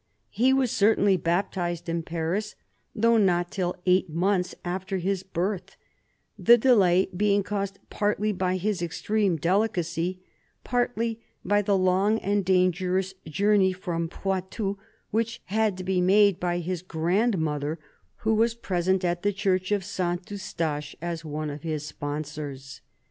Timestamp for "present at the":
18.55-19.31